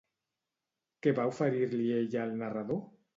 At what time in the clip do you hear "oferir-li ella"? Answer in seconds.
1.33-2.25